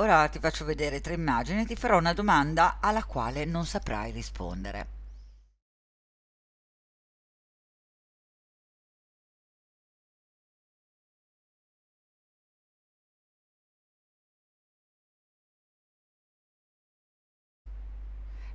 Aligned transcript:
Ora 0.00 0.26
ti 0.28 0.38
faccio 0.38 0.64
vedere 0.64 1.02
tre 1.02 1.12
immagini 1.12 1.60
e 1.60 1.66
ti 1.66 1.76
farò 1.76 1.98
una 1.98 2.14
domanda 2.14 2.78
alla 2.80 3.04
quale 3.04 3.44
non 3.44 3.66
saprai 3.66 4.10
rispondere. 4.12 4.86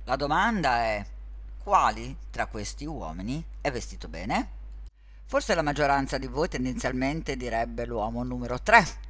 La 0.02 0.16
domanda 0.16 0.78
è 0.78 1.06
quali 1.62 2.16
tra 2.30 2.46
questi 2.46 2.84
uomini 2.86 3.44
è 3.60 3.70
vestito 3.70 4.08
bene? 4.08 4.50
Forse 5.26 5.54
la 5.54 5.62
maggioranza 5.62 6.18
di 6.18 6.26
voi 6.26 6.48
tendenzialmente 6.48 7.36
direbbe 7.36 7.86
l'uomo 7.86 8.24
numero 8.24 8.60
3, 8.60 9.05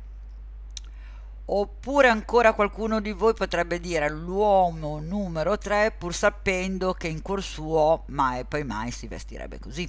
Oppure 1.48 2.08
ancora 2.08 2.54
qualcuno 2.54 3.00
di 3.00 3.12
voi 3.12 3.32
potrebbe 3.32 3.78
dire 3.78 4.08
l'uomo 4.10 4.98
numero 4.98 5.56
3 5.56 5.92
pur 5.92 6.12
sapendo 6.12 6.92
che 6.92 7.06
in 7.06 7.22
cuor 7.22 7.40
suo 7.40 8.02
mai 8.06 8.40
e 8.40 8.44
poi 8.44 8.64
mai 8.64 8.90
si 8.90 9.06
vestirebbe 9.06 9.60
così. 9.60 9.88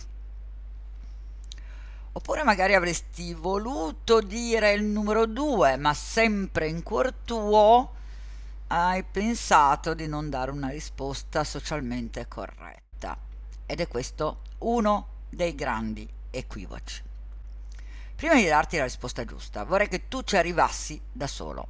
Oppure 2.11 2.43
magari 2.43 2.75
avresti 2.75 3.33
voluto 3.33 4.21
dire 4.21 4.73
il 4.73 4.83
numero 4.83 5.25
2, 5.25 5.77
ma 5.77 5.93
sempre 5.93 6.67
in 6.67 6.83
cuor 6.83 7.11
tuo 7.11 7.93
hai 8.67 9.03
pensato 9.03 9.93
di 9.93 10.07
non 10.07 10.29
dare 10.29 10.51
una 10.51 10.69
risposta 10.69 11.43
socialmente 11.43 12.27
corretta. 12.27 13.17
Ed 13.65 13.79
è 13.79 13.87
questo 13.87 14.41
uno 14.59 15.07
dei 15.29 15.55
grandi 15.55 16.07
equivoci. 16.29 17.06
Prima 18.17 18.33
di 18.33 18.47
darti 18.47 18.77
la 18.77 18.83
risposta 18.83 19.25
giusta, 19.25 19.63
vorrei 19.63 19.87
che 19.87 20.07
tu 20.07 20.23
ci 20.23 20.37
arrivassi 20.37 20.99
da 21.11 21.27
solo. 21.27 21.67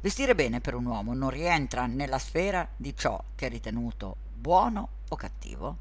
Vestire 0.00 0.34
bene 0.34 0.60
per 0.60 0.74
un 0.74 0.84
uomo 0.84 1.14
non 1.14 1.30
rientra 1.30 1.86
nella 1.86 2.18
sfera 2.18 2.68
di 2.74 2.96
ciò 2.96 3.22
che 3.36 3.46
è 3.46 3.48
ritenuto 3.48 4.16
buono 4.34 4.88
o 5.08 5.14
cattivo 5.14 5.76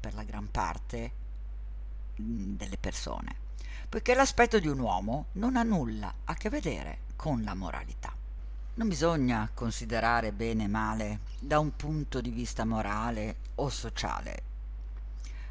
per 0.00 0.14
la 0.14 0.22
gran 0.22 0.50
parte 0.50 1.12
mm, 2.22 2.56
delle 2.56 2.78
persone, 2.78 3.36
poiché 3.90 4.14
l'aspetto 4.14 4.58
di 4.58 4.66
un 4.66 4.78
uomo 4.78 5.26
non 5.32 5.56
ha 5.56 5.62
nulla 5.62 6.10
a 6.24 6.32
che 6.32 6.48
vedere 6.48 7.00
con 7.14 7.42
la 7.42 7.52
moralità. 7.52 8.10
Non 8.76 8.88
bisogna 8.88 9.50
considerare 9.52 10.32
bene 10.32 10.64
e 10.64 10.68
male 10.68 11.18
da 11.38 11.58
un 11.58 11.76
punto 11.76 12.22
di 12.22 12.30
vista 12.30 12.64
morale 12.64 13.36
o 13.56 13.68
sociale. 13.68 14.42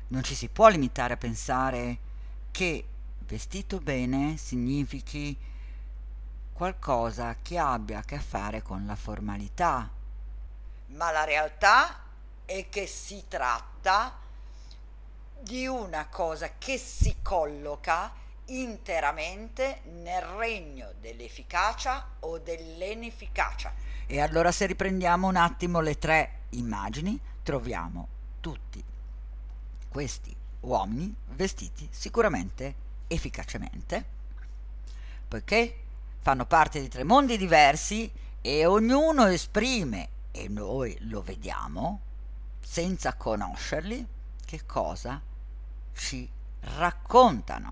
Non 0.08 0.24
ci 0.24 0.34
si 0.34 0.48
può 0.48 0.68
limitare 0.68 1.14
a 1.14 1.18
pensare 1.18 1.98
che 2.50 2.84
vestito 3.28 3.80
bene 3.80 4.38
significhi 4.38 5.38
qualcosa 6.54 7.36
che 7.42 7.58
abbia 7.58 8.00
a 8.00 8.04
che 8.04 8.20
fare 8.20 8.62
con 8.62 8.86
la 8.86 8.96
formalità. 8.96 9.90
Ma 10.88 11.12
la 11.12 11.26
realtà 11.26 12.00
è 12.46 12.70
che 12.70 12.88
si 12.88 13.26
tratta 13.28 14.18
di 15.42 15.68
una 15.68 16.08
cosa 16.08 16.52
che 16.58 16.78
si 16.78 17.18
colloca 17.22 18.14
interamente 18.46 19.82
nel 20.02 20.22
regno 20.22 20.94
dell'efficacia 21.02 22.12
o 22.22 22.40
dell'inefficacia. 22.40 23.74
E 24.08 24.22
allora 24.22 24.54
se 24.54 24.66
riprendiamo 24.68 25.28
un 25.28 25.36
attimo 25.36 25.82
le 25.82 26.00
tre 26.00 26.44
immagini, 26.52 27.20
troviamo 27.44 28.08
tutti 28.40 28.82
questi 29.90 30.34
uomini 30.62 31.14
vestiti 31.36 31.88
sicuramente 31.92 32.86
efficacemente, 33.08 34.06
poiché 35.28 35.80
fanno 36.20 36.46
parte 36.46 36.80
di 36.82 36.88
tre 36.88 37.04
mondi 37.04 37.38
diversi 37.38 38.12
e 38.42 38.66
ognuno 38.66 39.26
esprime, 39.28 40.10
e 40.32 40.48
noi 40.48 40.96
lo 41.02 41.22
vediamo, 41.22 42.02
senza 42.60 43.16
conoscerli, 43.16 44.06
che 44.46 44.66
cosa 44.66 45.22
ci 45.94 46.30
raccontano. 46.60 47.72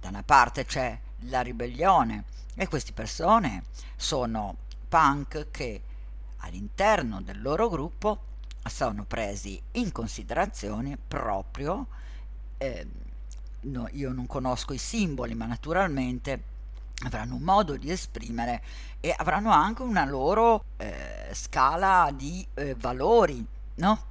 Da 0.00 0.08
una 0.08 0.22
parte 0.22 0.64
c'è 0.64 0.98
la 1.20 1.40
ribellione 1.40 2.24
e 2.54 2.68
queste 2.68 2.92
persone 2.92 3.64
sono 3.96 4.56
punk 4.88 5.50
che 5.50 5.82
all'interno 6.38 7.20
del 7.22 7.40
loro 7.40 7.68
gruppo 7.68 8.22
sono 8.66 9.04
presi 9.04 9.60
in 9.72 9.92
considerazione 9.92 10.96
proprio 10.96 11.86
eh, 12.58 12.86
no, 13.66 13.88
io 13.92 14.12
non 14.12 14.26
conosco 14.26 14.72
i 14.72 14.78
simboli, 14.78 15.34
ma 15.34 15.46
naturalmente 15.46 16.54
avranno 17.04 17.34
un 17.34 17.42
modo 17.42 17.76
di 17.76 17.90
esprimere 17.90 18.62
e 19.00 19.14
avranno 19.16 19.50
anche 19.50 19.82
una 19.82 20.04
loro 20.04 20.64
eh, 20.76 21.30
scala 21.32 22.10
di 22.14 22.46
eh, 22.54 22.74
valori, 22.74 23.44
no? 23.76 24.04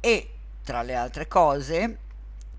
E 0.00 0.30
tra 0.62 0.82
le 0.82 0.94
altre 0.94 1.26
cose, 1.26 1.98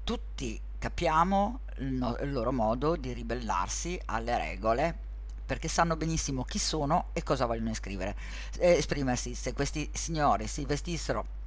tutti 0.03 0.59
capiamo 0.79 1.59
il, 1.77 1.93
no, 1.93 2.17
il 2.21 2.31
loro 2.31 2.51
modo 2.51 2.95
di 2.95 3.13
ribellarsi 3.13 3.99
alle 4.05 4.37
regole 4.37 5.07
perché 5.45 5.67
sanno 5.67 5.95
benissimo 5.95 6.43
chi 6.43 6.59
sono 6.59 7.07
e 7.13 7.23
cosa 7.23 7.45
vogliono 7.45 7.71
eh, 7.71 8.13
esprimersi. 8.59 9.33
Se 9.33 9.53
questi 9.53 9.89
signori 9.93 10.47
si 10.47 10.63
vestissero 10.65 11.37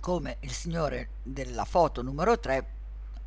come 0.00 0.36
il 0.40 0.52
signore 0.52 1.08
della 1.22 1.64
foto 1.64 2.02
numero 2.02 2.38
3 2.38 2.77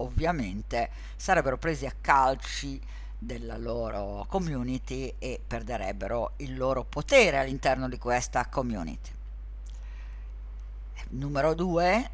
ovviamente 0.02 0.90
sarebbero 1.16 1.58
presi 1.58 1.86
a 1.86 1.94
calci 2.00 2.80
della 3.18 3.58
loro 3.58 4.26
community 4.28 5.14
e 5.20 5.40
perderebbero 5.46 6.34
il 6.38 6.58
loro 6.58 6.84
potere 6.84 7.38
all'interno 7.38 7.88
di 7.88 7.98
questa 7.98 8.48
community. 8.48 9.12
Numero 11.10 11.54
due 11.54 12.10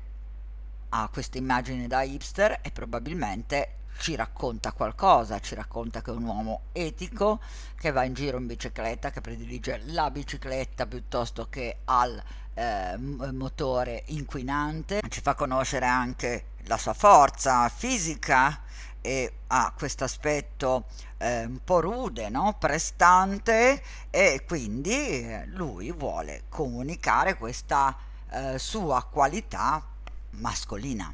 ha 0.89 1.09
questa 1.11 1.37
immagine 1.37 1.87
da 1.87 2.01
hipster 2.01 2.59
e 2.61 2.71
probabilmente 2.71 3.75
ci 3.99 4.15
racconta 4.15 4.71
qualcosa, 4.73 5.39
ci 5.39 5.55
racconta 5.55 6.01
che 6.01 6.11
è 6.11 6.13
un 6.13 6.23
uomo 6.23 6.61
etico 6.71 7.39
che 7.75 7.91
va 7.91 8.03
in 8.03 8.13
giro 8.13 8.37
in 8.37 8.47
bicicletta, 8.47 9.11
che 9.11 9.21
predilige 9.21 9.81
la 9.85 10.11
bicicletta 10.11 10.85
piuttosto 10.85 11.47
che 11.49 11.79
al 11.85 12.21
eh, 12.53 12.97
motore 12.97 14.03
inquinante, 14.07 15.01
ci 15.09 15.21
fa 15.21 15.35
conoscere 15.35 15.85
anche 15.85 16.45
la 16.67 16.77
sua 16.77 16.93
forza 16.93 17.67
fisica 17.69 18.61
e 19.01 19.33
ha 19.47 19.73
questo 19.75 20.03
aspetto 20.03 20.85
eh, 21.17 21.45
un 21.45 21.59
po' 21.63 21.79
rude, 21.79 22.29
no? 22.29 22.55
prestante 22.59 23.81
e 24.09 24.43
quindi 24.45 24.91
eh, 24.91 25.45
lui 25.47 25.91
vuole 25.91 26.43
comunicare 26.49 27.37
questa 27.37 27.95
eh, 28.29 28.59
sua 28.59 29.03
qualità 29.03 29.83
mascolina 30.31 31.13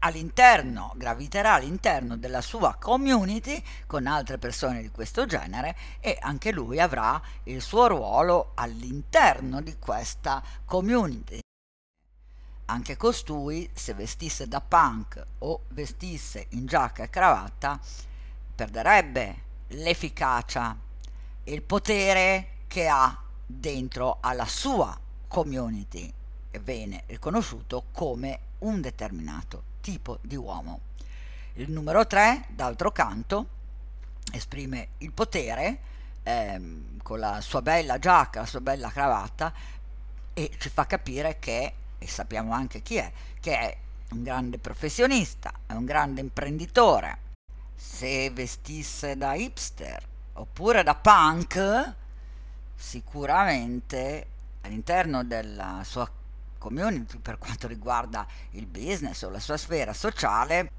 all'interno, 0.00 0.92
graviterà 0.96 1.54
all'interno 1.54 2.16
della 2.16 2.40
sua 2.40 2.76
community 2.78 3.62
con 3.86 4.06
altre 4.06 4.38
persone 4.38 4.82
di 4.82 4.90
questo 4.90 5.26
genere 5.26 5.76
e 6.00 6.16
anche 6.20 6.52
lui 6.52 6.80
avrà 6.80 7.20
il 7.44 7.60
suo 7.60 7.88
ruolo 7.88 8.52
all'interno 8.54 9.60
di 9.60 9.76
questa 9.78 10.42
community. 10.64 11.40
Anche 12.70 12.98
costui, 12.98 13.68
se 13.72 13.94
vestisse 13.94 14.46
da 14.46 14.60
punk 14.60 15.24
o 15.38 15.62
vestisse 15.68 16.46
in 16.50 16.66
giacca 16.66 17.04
e 17.04 17.10
cravatta, 17.10 17.80
perderebbe 18.54 19.42
l'efficacia 19.68 20.76
e 21.44 21.52
il 21.52 21.62
potere 21.62 22.48
che 22.66 22.86
ha 22.86 23.18
dentro 23.46 24.18
alla 24.20 24.44
sua 24.44 24.98
community 25.28 26.12
e 26.50 26.58
viene 26.58 27.04
riconosciuto 27.06 27.84
come 27.90 28.38
un 28.58 28.82
determinato 28.82 29.62
tipo 29.80 30.18
di 30.20 30.36
uomo. 30.36 30.80
Il 31.54 31.70
numero 31.70 32.06
3, 32.06 32.48
d'altro 32.48 32.92
canto, 32.92 33.46
esprime 34.30 34.88
il 34.98 35.12
potere 35.12 35.78
ehm, 36.22 37.00
con 37.02 37.18
la 37.18 37.40
sua 37.40 37.62
bella 37.62 37.98
giacca, 37.98 38.40
la 38.40 38.46
sua 38.46 38.60
bella 38.60 38.90
cravatta 38.90 39.52
e 40.34 40.50
ci 40.58 40.68
fa 40.68 40.86
capire 40.86 41.38
che, 41.38 41.72
e 41.98 42.06
sappiamo 42.06 42.52
anche 42.52 42.82
chi 42.82 42.96
è, 42.96 43.10
che 43.40 43.58
è 43.58 43.76
un 44.10 44.22
grande 44.22 44.58
professionista, 44.58 45.52
è 45.66 45.72
un 45.72 45.84
grande 45.84 46.20
imprenditore. 46.20 47.26
Se 47.74 48.30
vestisse 48.30 49.16
da 49.16 49.34
hipster 49.34 50.06
oppure 50.34 50.82
da 50.82 50.94
punk, 50.94 51.94
sicuramente 52.74 54.26
all'interno 54.62 55.24
della 55.24 55.82
sua 55.84 56.10
community 56.58 57.18
per 57.18 57.38
quanto 57.38 57.66
riguarda 57.68 58.26
il 58.50 58.66
business 58.66 59.22
o 59.22 59.30
la 59.30 59.40
sua 59.40 59.56
sfera 59.56 59.92
sociale, 59.92 60.70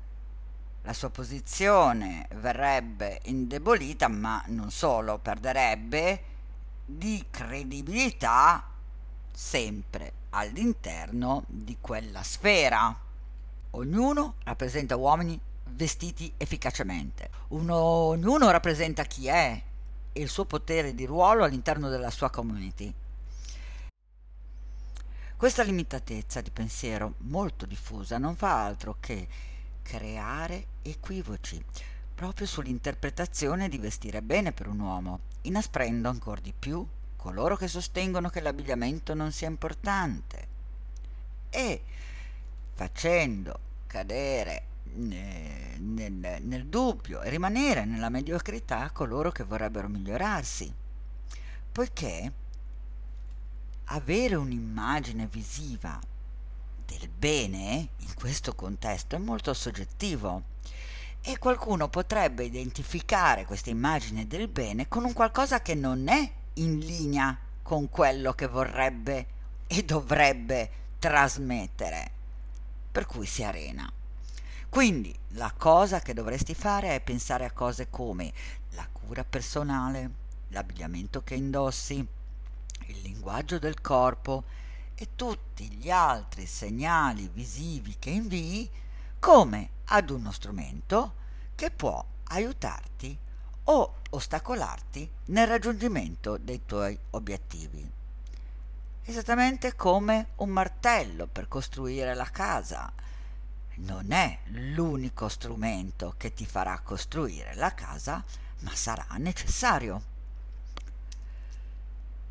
la 0.84 0.94
sua 0.94 1.10
posizione 1.10 2.28
verrebbe 2.36 3.20
indebolita, 3.24 4.08
ma 4.08 4.44
non 4.48 4.72
solo, 4.72 5.20
perderebbe 5.20 6.24
di 6.86 7.26
credibilità 7.30 8.66
sempre 9.32 10.14
all'interno 10.32 11.44
di 11.48 11.78
quella 11.80 12.24
sfera. 12.24 12.98
Ognuno 13.72 14.36
rappresenta 14.44 14.96
uomini 14.96 15.40
vestiti 15.72 16.34
efficacemente, 16.38 17.30
Uno, 17.50 17.76
ognuno 17.76 18.50
rappresenta 18.50 19.04
chi 19.04 19.28
è 19.28 19.64
e 20.12 20.22
il 20.22 20.30
suo 20.30 20.46
potere 20.46 20.96
di 20.96 21.06
ruolo 21.06 21.44
all'interno 21.44 21.90
della 21.90 22.10
sua 22.10 22.30
community. 22.30 22.94
Questa 25.38 25.64
limitatezza 25.64 26.42
di 26.42 26.52
pensiero 26.52 27.14
molto 27.20 27.66
diffusa 27.66 28.18
non 28.18 28.36
fa 28.36 28.66
altro 28.66 28.98
che 29.00 29.28
creare 29.82 30.66
equivoci 30.82 31.64
proprio 32.14 32.46
sull'interpretazione 32.46 33.70
di 33.70 33.78
vestire 33.78 34.22
bene 34.22 34.52
per 34.52 34.68
un 34.68 34.80
uomo, 34.80 35.20
inasprendo 35.44 36.10
ancora 36.10 36.42
di 36.42 36.54
più 36.58 36.86
coloro 37.20 37.58
che 37.58 37.68
sostengono 37.68 38.30
che 38.30 38.40
l'abbigliamento 38.40 39.14
non 39.14 39.34
sia 39.34 39.50
importante. 39.50 40.48
E 41.50 41.84
facendo 42.74 43.60
cadere 43.88 44.64
nel, 44.94 45.82
nel, 45.82 46.38
nel 46.42 46.66
dubbio 46.68 47.22
e 47.22 47.30
rimanere 47.30 47.84
nella 47.84 48.08
mediocrità 48.08 48.90
coloro 48.92 49.32
che 49.32 49.44
vorrebbero 49.44 49.90
migliorarsi, 49.90 50.74
poiché 51.74 52.32
avere 53.86 54.36
un'immagine 54.36 55.28
visiva 55.28 56.00
del 56.86 57.10
bene 57.10 57.90
in 57.98 58.14
questo 58.16 58.56
contesto 58.56 59.16
è 59.16 59.20
molto 59.20 59.54
soggettivo. 59.54 60.58
E 61.22 61.38
qualcuno 61.38 61.90
potrebbe 61.90 62.46
identificare 62.46 63.44
questa 63.44 63.70
immagine 63.70 64.26
del 64.26 64.48
bene 64.48 64.88
con 64.88 65.04
un 65.04 65.12
qualcosa 65.12 65.62
che 65.62 65.76
non 65.76 66.08
è 66.08 66.32
in 66.62 66.80
linea 66.80 67.38
con 67.62 67.90
quello 67.90 68.34
che 68.34 68.48
vorrebbe 68.48 69.28
e 69.68 69.84
dovrebbe 69.84 70.72
trasmettere, 71.00 72.12
per 72.92 73.06
cui 73.06 73.26
si 73.26 73.44
arena. 73.44 73.92
Quindi 74.70 75.16
la 75.30 75.54
cosa 75.56 76.00
che 76.00 76.14
dovresti 76.14 76.54
fare 76.54 76.96
è 76.96 77.02
pensare 77.02 77.46
a 77.46 77.52
cose 77.52 77.90
come 77.90 78.32
la 78.72 78.88
cura 78.92 79.24
personale, 79.24 80.12
l'abbigliamento 80.50 81.24
che 81.24 81.36
indossi, 81.36 81.96
il 82.88 83.02
linguaggio 83.02 83.60
del 83.60 83.82
corpo 83.82 84.44
e 84.96 85.10
tutti 85.16 85.70
gli 85.72 85.90
altri 85.90 86.46
segnali 86.46 87.30
visivi 87.32 87.96
che 87.98 88.10
invii 88.10 88.70
come 89.20 89.70
ad 89.86 90.10
uno 90.10 90.32
strumento 90.32 91.14
che 91.56 91.72
può 91.72 92.04
aiutarti 92.26 93.18
o 93.72 93.94
ostacolarti 94.10 95.08
nel 95.26 95.48
raggiungimento 95.48 96.38
dei 96.38 96.66
tuoi 96.66 96.98
obiettivi. 97.12 97.88
Esattamente 99.04 99.76
come 99.76 100.30
un 100.38 100.50
martello 100.50 101.28
per 101.28 101.48
costruire 101.48 102.16
la 102.16 102.30
casa 102.32 102.92
non 103.76 104.12
è 104.12 104.40
l'unico 104.46 105.30
strumento 105.30 106.16
che 106.18 106.34
ti 106.34 106.46
farà 106.46 106.80
costruire 106.80 107.54
la 107.56 107.74
casa, 107.74 108.24
ma 108.60 108.74
sarà 108.74 109.06
necessario. 109.18 110.02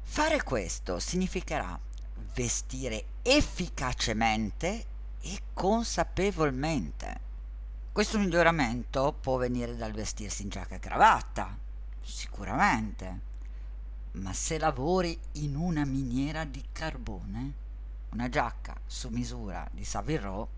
Fare 0.03 0.43
questo 0.43 0.99
significherà 0.99 1.79
vestire 2.35 3.05
efficacemente 3.23 4.85
e 5.21 5.41
consapevolmente. 5.55 7.28
Questo 7.99 8.21
miglioramento 8.21 9.13
può 9.21 9.39
venire 9.39 9.77
dal 9.77 9.91
vestirsi 9.91 10.43
in 10.43 10.51
giacca 10.51 10.77
e 10.77 10.79
cravatta, 10.79 11.59
sicuramente, 12.01 13.21
ma 14.13 14.33
se 14.33 14.57
lavori 14.57 15.19
in 15.33 15.57
una 15.57 15.85
miniera 15.85 16.45
di 16.45 16.65
carbone, 16.71 17.53
una 18.11 18.29
giacca 18.29 18.77
su 18.87 19.09
misura 19.09 19.69
di 19.73 19.83
Savile 19.83 20.21
Row 20.21 20.49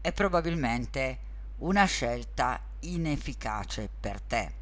è 0.00 0.12
probabilmente 0.12 1.18
una 1.58 1.84
scelta 1.84 2.60
inefficace 2.80 3.88
per 4.00 4.20
te. 4.20 4.59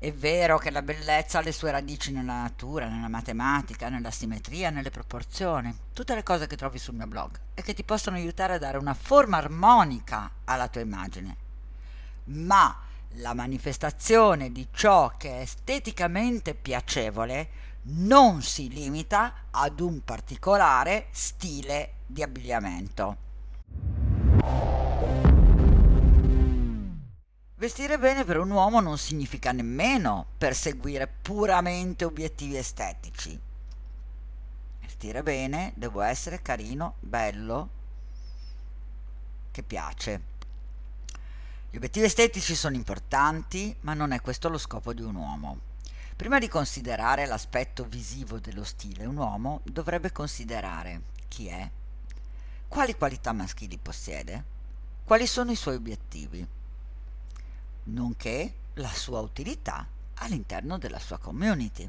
È 0.00 0.12
vero 0.12 0.58
che 0.58 0.70
la 0.70 0.82
bellezza 0.82 1.38
ha 1.38 1.42
le 1.42 1.50
sue 1.50 1.72
radici 1.72 2.12
nella 2.12 2.42
natura, 2.42 2.86
nella 2.86 3.08
matematica, 3.08 3.88
nella 3.88 4.12
simmetria, 4.12 4.70
nelle 4.70 4.90
proporzioni, 4.90 5.76
tutte 5.92 6.14
le 6.14 6.22
cose 6.22 6.46
che 6.46 6.56
trovi 6.56 6.78
sul 6.78 6.94
mio 6.94 7.08
blog 7.08 7.36
e 7.52 7.62
che 7.62 7.74
ti 7.74 7.82
possono 7.82 8.14
aiutare 8.14 8.54
a 8.54 8.58
dare 8.58 8.78
una 8.78 8.94
forma 8.94 9.38
armonica 9.38 10.30
alla 10.44 10.68
tua 10.68 10.82
immagine. 10.82 11.36
Ma 12.26 12.78
la 13.14 13.34
manifestazione 13.34 14.52
di 14.52 14.68
ciò 14.70 15.14
che 15.16 15.38
è 15.38 15.40
esteticamente 15.40 16.54
piacevole 16.54 17.48
non 17.90 18.40
si 18.40 18.68
limita 18.68 19.46
ad 19.50 19.80
un 19.80 20.04
particolare 20.04 21.08
stile 21.10 21.94
di 22.06 22.22
abbigliamento. 22.22 23.16
Vestire 27.58 27.98
bene 27.98 28.24
per 28.24 28.38
un 28.38 28.50
uomo 28.50 28.78
non 28.78 28.96
significa 28.98 29.50
nemmeno 29.50 30.26
perseguire 30.38 31.08
puramente 31.08 32.04
obiettivi 32.04 32.56
estetici. 32.56 33.36
Vestire 34.80 35.24
bene 35.24 35.72
devo 35.74 36.02
essere 36.02 36.40
carino, 36.40 36.94
bello, 37.00 37.68
che 39.50 39.64
piace. 39.64 40.20
Gli 41.68 41.76
obiettivi 41.78 42.06
estetici 42.06 42.54
sono 42.54 42.76
importanti, 42.76 43.74
ma 43.80 43.92
non 43.92 44.12
è 44.12 44.20
questo 44.20 44.48
lo 44.48 44.58
scopo 44.58 44.92
di 44.92 45.02
un 45.02 45.16
uomo. 45.16 45.58
Prima 46.14 46.38
di 46.38 46.46
considerare 46.46 47.26
l'aspetto 47.26 47.82
visivo 47.82 48.38
dello 48.38 48.62
stile, 48.62 49.04
un 49.04 49.16
uomo 49.16 49.62
dovrebbe 49.64 50.12
considerare 50.12 51.00
chi 51.26 51.48
è, 51.48 51.68
quali 52.68 52.94
qualità 52.94 53.32
maschili 53.32 53.78
possiede, 53.78 54.44
quali 55.02 55.26
sono 55.26 55.50
i 55.50 55.56
suoi 55.56 55.74
obiettivi 55.74 56.56
nonché 57.84 58.54
la 58.74 58.92
sua 58.92 59.20
utilità 59.20 59.86
all'interno 60.14 60.78
della 60.78 60.98
sua 60.98 61.18
community 61.18 61.88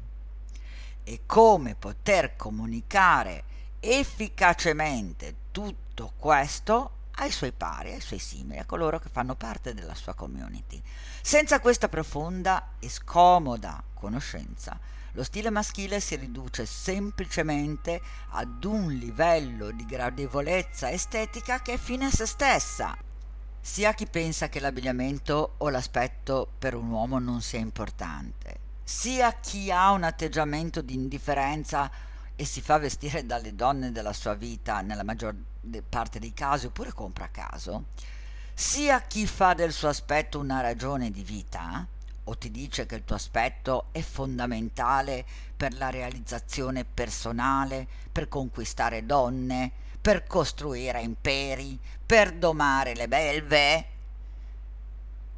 e 1.02 1.20
come 1.26 1.74
poter 1.74 2.36
comunicare 2.36 3.44
efficacemente 3.80 5.34
tutto 5.50 6.12
questo 6.16 6.98
ai 7.12 7.30
suoi 7.30 7.52
pari, 7.52 7.92
ai 7.92 8.00
suoi 8.00 8.18
simili, 8.18 8.58
a 8.58 8.64
coloro 8.64 8.98
che 8.98 9.08
fanno 9.10 9.34
parte 9.34 9.74
della 9.74 9.94
sua 9.94 10.14
community. 10.14 10.80
Senza 11.20 11.60
questa 11.60 11.88
profonda 11.88 12.74
e 12.78 12.88
scomoda 12.88 13.82
conoscenza, 13.94 14.78
lo 15.12 15.24
stile 15.24 15.50
maschile 15.50 16.00
si 16.00 16.16
riduce 16.16 16.64
semplicemente 16.66 18.00
ad 18.30 18.64
un 18.64 18.92
livello 18.92 19.70
di 19.72 19.84
gradevolezza 19.84 20.90
estetica 20.90 21.60
che 21.60 21.74
è 21.74 21.78
fine 21.78 22.06
a 22.06 22.10
se 22.10 22.26
stessa 22.26 22.96
sia 23.60 23.92
chi 23.92 24.06
pensa 24.06 24.48
che 24.48 24.58
l'abbigliamento 24.58 25.54
o 25.58 25.68
l'aspetto 25.68 26.50
per 26.58 26.74
un 26.74 26.90
uomo 26.90 27.18
non 27.18 27.42
sia 27.42 27.58
importante, 27.58 28.58
sia 28.82 29.32
chi 29.34 29.70
ha 29.70 29.90
un 29.90 30.02
atteggiamento 30.02 30.80
di 30.80 30.94
indifferenza 30.94 31.90
e 32.34 32.44
si 32.44 32.62
fa 32.62 32.78
vestire 32.78 33.26
dalle 33.26 33.54
donne 33.54 33.92
della 33.92 34.14
sua 34.14 34.34
vita 34.34 34.80
nella 34.80 35.04
maggior 35.04 35.34
parte 35.88 36.18
dei 36.18 36.32
casi 36.32 36.66
oppure 36.66 36.92
compra 36.92 37.26
a 37.26 37.28
caso, 37.28 37.84
sia 38.54 39.02
chi 39.02 39.26
fa 39.26 39.52
del 39.52 39.72
suo 39.72 39.88
aspetto 39.88 40.38
una 40.38 40.60
ragione 40.60 41.10
di 41.10 41.22
vita 41.22 41.86
o 42.24 42.38
ti 42.38 42.50
dice 42.50 42.86
che 42.86 42.94
il 42.94 43.04
tuo 43.04 43.16
aspetto 43.16 43.86
è 43.92 44.00
fondamentale 44.00 45.24
per 45.56 45.76
la 45.76 45.90
realizzazione 45.90 46.84
personale, 46.84 47.86
per 48.10 48.28
conquistare 48.28 49.04
donne, 49.04 49.72
per 50.00 50.26
costruire 50.26 51.02
imperi, 51.02 51.78
per 52.04 52.32
domare 52.32 52.94
le 52.94 53.08
belve. 53.08 53.86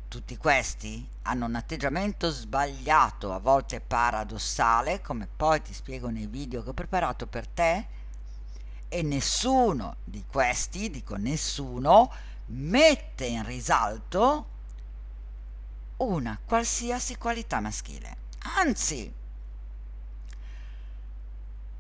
Tutti 0.09 0.37
questi 0.37 1.09
hanno 1.23 1.47
un 1.47 1.55
atteggiamento 1.55 2.31
sbagliato, 2.31 3.33
a 3.33 3.39
volte 3.39 3.81
paradossale, 3.81 5.01
come 5.01 5.27
poi 5.35 5.63
ti 5.63 5.73
spiego 5.73 6.09
nei 6.11 6.27
video 6.27 6.63
che 6.63 6.71
ho 6.71 6.75
preparato 6.75 7.27
per 7.27 7.47
te, 7.47 7.87
e 8.89 9.03
nessuno 9.03 9.97
di 10.05 10.25
questi, 10.27 10.91
dico 10.91 11.17
nessuno, 11.17 12.13
mette 12.47 13.25
in 13.25 13.45
risalto 13.45 14.47
una 15.97 16.39
qualsiasi 16.45 17.17
qualità 17.17 17.61
maschile. 17.61 18.17
Anzi, 18.57 19.13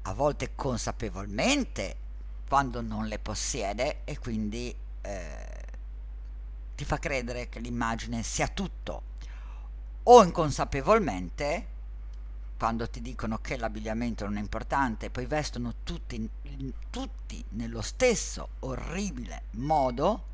a 0.02 0.12
volte 0.14 0.54
consapevolmente 0.54 1.96
quando 2.52 2.82
non 2.82 3.06
le 3.06 3.18
possiede 3.18 4.04
e 4.04 4.18
quindi 4.18 4.76
eh, 5.00 5.64
ti 6.74 6.84
fa 6.84 6.98
credere 6.98 7.48
che 7.48 7.60
l'immagine 7.60 8.22
sia 8.22 8.46
tutto. 8.46 9.04
O 10.02 10.22
inconsapevolmente 10.22 11.66
quando 12.58 12.90
ti 12.90 13.00
dicono 13.00 13.38
che 13.38 13.56
l'abbigliamento 13.56 14.26
non 14.26 14.36
è 14.36 14.40
importante 14.40 15.08
poi 15.08 15.24
vestono 15.24 15.76
tutti, 15.82 16.28
tutti 16.90 17.42
nello 17.52 17.80
stesso 17.80 18.50
orribile 18.58 19.44
modo 19.52 20.24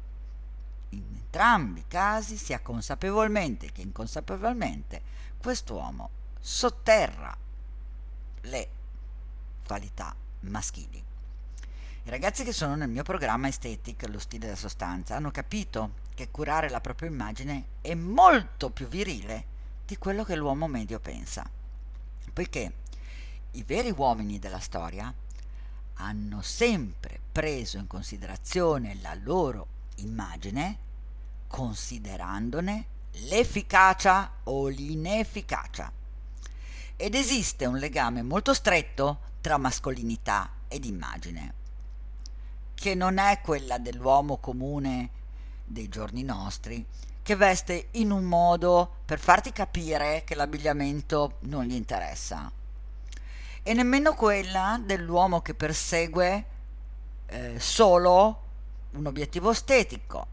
in 0.89 1.05
entrambi 1.15 1.79
i 1.79 1.85
casi 1.87 2.37
sia 2.37 2.59
consapevolmente 2.59 3.71
che 3.71 3.83
inconsapevolmente 3.83 5.03
quest'uomo 5.41 6.11
sotterra 6.41 7.37
le 8.41 8.69
qualità 9.65 10.17
maschili 10.41 11.08
i 12.05 12.11
ragazzi 12.11 12.45
che 12.45 12.53
sono 12.53 12.75
nel 12.75 12.89
mio 12.89 13.03
programma 13.03 13.47
Aesthetic, 13.47 14.09
lo 14.09 14.19
stile 14.19 14.47
della 14.47 14.57
sostanza, 14.57 15.17
hanno 15.17 15.31
capito 15.31 16.07
che 16.15 16.31
curare 16.31 16.69
la 16.69 16.81
propria 16.81 17.09
immagine 17.09 17.65
è 17.81 17.95
molto 17.95 18.71
più 18.71 18.89
virile 18.89 19.45
di 19.85 19.99
quello 19.99 20.25
che 20.25 20.37
l'uomo 20.37 20.67
medio 20.67 21.01
pensa, 21.01 21.49
poiché 22.33 22.73
i 23.53 23.63
veri 23.63 23.93
uomini 23.97 24.39
della 24.39 24.59
storia 24.59 25.13
hanno 25.95 26.43
sempre 26.43 27.21
preso 27.33 27.79
in 27.79 27.87
considerazione 27.87 28.99
la 29.01 29.15
loro 29.15 29.67
immagine 29.97 30.79
considerandone 31.49 32.87
l'efficacia 33.29 34.31
o 34.45 34.69
l'inefficacia. 34.69 35.91
Ed 36.97 37.15
esiste 37.15 37.65
un 37.65 37.79
legame 37.79 38.23
molto 38.23 38.55
stretto 38.55 39.21
tra 39.41 39.57
mascolinità 39.57 40.51
ed 40.69 40.85
immagine, 40.85 41.55
che 42.79 42.95
non 42.95 43.19
è 43.19 43.41
quella 43.41 43.79
dell'uomo 43.79 44.37
comune 44.37 45.11
dei 45.65 45.89
giorni 45.89 46.23
nostri, 46.23 46.87
che 47.23 47.35
veste 47.35 47.89
in 47.93 48.13
un 48.13 48.23
modo 48.23 48.99
per 49.05 49.19
farti 49.19 49.51
capire 49.53 50.23
che 50.25 50.37
l'abbigliamento 50.37 51.39
non 51.41 51.65
gli 51.65 51.75
interessa, 51.75 52.51
e 53.65 53.75
nemmeno 53.75 54.15
quella 54.15 54.81
dell'uomo 54.81 55.43
che 55.43 55.55
persegue 55.55 56.45
eh, 57.27 57.59
solo 57.59 58.43
un 58.93 59.07
obiettivo 59.07 59.51
estetico. 59.51 60.27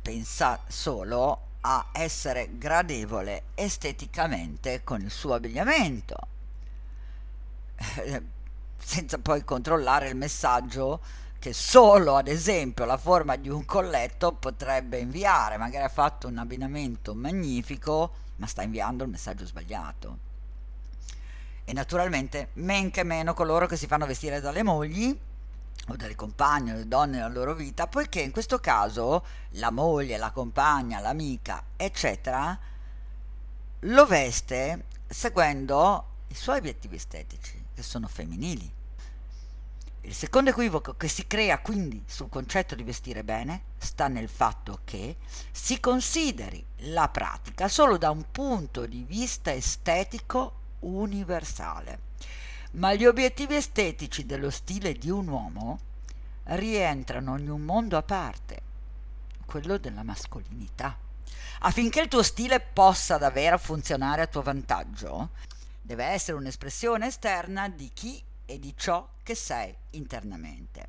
Pensa 0.00 0.62
solo 0.68 1.40
a 1.62 1.88
essere 1.92 2.56
gradevole 2.56 3.46
esteticamente 3.54 4.84
con 4.84 5.00
il 5.00 5.10
suo 5.10 5.34
abbigliamento, 5.34 6.16
senza 8.78 9.18
poi 9.18 9.44
controllare 9.44 10.08
il 10.08 10.16
messaggio 10.16 11.00
che 11.38 11.52
solo 11.52 12.16
ad 12.16 12.28
esempio 12.28 12.86
la 12.86 12.96
forma 12.96 13.36
di 13.36 13.50
un 13.50 13.66
colletto 13.66 14.32
potrebbe 14.32 14.98
inviare, 14.98 15.58
magari 15.58 15.84
ha 15.84 15.90
fatto 15.90 16.26
un 16.26 16.38
abbinamento 16.38 17.14
magnifico, 17.14 18.12
ma 18.36 18.46
sta 18.46 18.62
inviando 18.62 19.04
il 19.04 19.10
messaggio 19.10 19.44
sbagliato. 19.44 20.18
E 21.64 21.72
naturalmente 21.72 22.48
men 22.54 22.90
che 22.90 23.04
meno 23.04 23.34
coloro 23.34 23.66
che 23.66 23.76
si 23.76 23.86
fanno 23.86 24.06
vestire 24.06 24.40
dalle 24.40 24.62
mogli 24.62 25.18
o 25.88 25.96
dalle 25.96 26.14
compagne 26.14 26.70
o 26.70 26.74
dalle 26.74 26.88
donne 26.88 27.16
nella 27.16 27.28
loro 27.28 27.54
vita, 27.54 27.86
poiché 27.86 28.20
in 28.20 28.30
questo 28.30 28.58
caso 28.58 29.24
la 29.50 29.70
moglie, 29.70 30.16
la 30.16 30.30
compagna, 30.30 31.00
l'amica, 31.00 31.62
eccetera, 31.76 32.58
lo 33.80 34.06
veste 34.06 34.84
seguendo 35.06 36.06
i 36.28 36.34
suoi 36.34 36.58
obiettivi 36.58 36.96
estetici, 36.96 37.63
che 37.74 37.82
sono 37.82 38.06
femminili. 38.06 38.72
Il 40.02 40.14
secondo 40.14 40.50
equivoco 40.50 40.96
che 40.96 41.08
si 41.08 41.26
crea 41.26 41.60
quindi 41.60 42.02
sul 42.06 42.28
concetto 42.28 42.74
di 42.74 42.82
vestire 42.82 43.24
bene 43.24 43.62
sta 43.78 44.06
nel 44.06 44.28
fatto 44.28 44.80
che 44.84 45.16
si 45.50 45.80
consideri 45.80 46.62
la 46.90 47.08
pratica 47.08 47.68
solo 47.68 47.96
da 47.96 48.10
un 48.10 48.26
punto 48.30 48.84
di 48.84 49.02
vista 49.02 49.50
estetico 49.50 50.60
universale. 50.80 52.12
Ma 52.72 52.92
gli 52.92 53.06
obiettivi 53.06 53.54
estetici 53.54 54.26
dello 54.26 54.50
stile 54.50 54.92
di 54.92 55.08
un 55.08 55.26
uomo 55.26 55.78
rientrano 56.44 57.38
in 57.38 57.48
un 57.48 57.62
mondo 57.62 57.96
a 57.96 58.02
parte, 58.02 58.60
quello 59.46 59.78
della 59.78 60.02
mascolinità. 60.02 60.98
Affinché 61.60 62.02
il 62.02 62.08
tuo 62.08 62.22
stile 62.22 62.60
possa 62.60 63.16
davvero 63.16 63.56
funzionare 63.56 64.20
a 64.20 64.26
tuo 64.26 64.42
vantaggio, 64.42 65.30
deve 65.84 66.04
essere 66.04 66.38
un'espressione 66.38 67.08
esterna 67.08 67.68
di 67.68 67.90
chi 67.92 68.22
e 68.46 68.58
di 68.58 68.74
ciò 68.74 69.06
che 69.22 69.34
sei 69.34 69.76
internamente. 69.90 70.88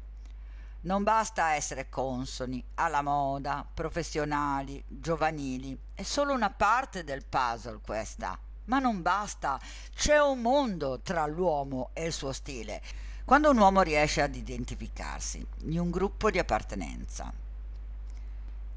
Non 0.82 1.04
basta 1.04 1.54
essere 1.54 1.90
consoni 1.90 2.64
alla 2.75 3.02
moda, 3.02 3.68
professionali, 3.74 4.82
giovanili, 4.88 5.78
è 5.94 6.04
solo 6.04 6.34
una 6.34 6.50
parte 6.50 7.04
del 7.04 7.25
puzzle 7.25 7.82
questa. 7.84 8.40
Ma 8.66 8.80
non 8.80 9.02
basta, 9.02 9.60
c'è 9.94 10.18
un 10.22 10.40
mondo 10.40 11.02
tra 11.02 11.25
l'uomo 11.25 11.90
e 11.92 12.06
il 12.06 12.14
suo 12.14 12.32
stile. 12.32 12.82
Quando 13.25 13.50
un 13.50 13.58
uomo 13.58 13.82
riesce 13.82 14.22
ad 14.22 14.34
identificarsi 14.34 15.46
in 15.64 15.78
un 15.78 15.92
gruppo 15.92 16.32
di 16.32 16.40
appartenenza 16.40 17.34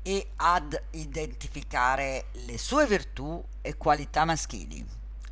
e 0.02 0.30
ad 0.36 0.82
identificare 0.90 2.26
le 2.32 2.58
sue 2.58 2.86
virtù 2.86 3.42
e 3.60 3.76
qualità 3.76 4.24
maschili, 4.24 4.84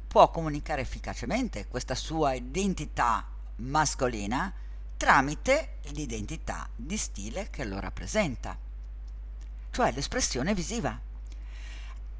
può 0.06 0.30
comunicare 0.30 0.80
efficacemente 0.80 1.66
questa 1.68 1.94
sua 1.94 2.34
identità 2.34 3.26
mascolina 3.56 4.52
tramite 4.96 5.78
l'identità 5.92 6.68
di 6.74 6.96
stile 6.96 7.50
che 7.50 7.64
lo 7.64 7.78
rappresenta, 7.80 8.56
cioè 9.70 9.92
l'espressione 9.92 10.54
visiva. 10.54 10.98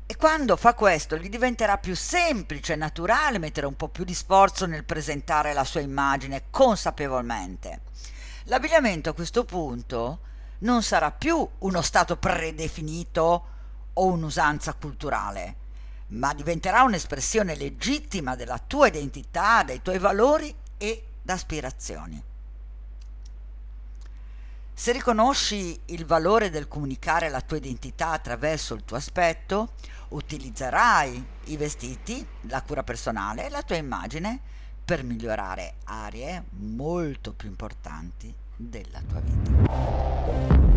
E 0.09 0.17
quando 0.17 0.57
fa 0.57 0.75
questo 0.75 1.17
gli 1.17 1.29
diventerà 1.29 1.79
più 1.79 1.97
semplice 1.97 2.75
e 2.75 2.77
naturale 2.77 3.39
mettere 3.39 3.67
un 3.67 3.75
po' 3.75 3.89
più 3.89 4.05
di 4.05 4.15
sforzo 4.15 4.67
nel 4.67 4.85
presentare 4.85 5.53
la 5.53 5.65
sua 5.65 5.81
immagine 5.81 6.45
consapevolmente. 6.51 7.81
L'abbigliamento 8.45 9.11
a 9.11 9.15
questo 9.15 9.45
punto 9.45 10.21
non 10.59 10.83
sarà 10.83 11.11
più 11.11 11.47
uno 11.59 11.83
stato 11.83 12.17
predefinito 12.17 13.47
o 13.95 14.07
un'usanza 14.07 14.75
culturale, 14.75 15.57
ma 16.09 16.33
diventerà 16.35 16.83
un'espressione 16.83 17.57
legittima 17.57 18.37
della 18.37 18.59
tua 18.59 18.89
identità, 18.89 19.63
dei 19.63 19.83
tuoi 19.83 19.99
valori 19.99 20.55
e 20.79 21.05
aspirazioni. 21.27 22.23
Se 24.79 24.93
riconosci 24.93 25.81
il 25.87 26.05
valore 26.05 26.51
del 26.51 26.69
comunicare 26.69 27.31
la 27.31 27.41
tua 27.41 27.57
identità 27.57 28.11
attraverso 28.11 28.75
il 28.75 28.85
tuo 28.85 28.99
aspetto, 28.99 29.73
utilizzerai 30.09 31.27
i 31.45 31.57
vestiti, 31.57 32.25
la 32.43 32.61
cura 32.63 32.83
personale 32.83 33.47
e 33.47 33.49
la 33.49 33.63
tua 33.63 33.77
immagine 33.77 34.39
per 34.85 35.03
migliorare 35.03 35.77
aree 35.85 36.45
molto 36.51 37.33
più 37.33 37.49
importanti 37.49 38.33
della 38.55 39.01
tua 39.01 39.21
vita. 39.21 40.76